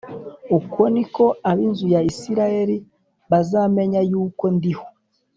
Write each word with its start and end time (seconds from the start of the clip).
Uko 0.57 0.81
ni 0.93 1.03
ko 1.15 1.25
ab 1.49 1.57
inzu 1.67 1.85
ya 1.93 2.01
Isirayeli 2.11 2.77
bazamenya 3.31 4.01
yuko 4.11 4.45
ndiho 4.57 4.85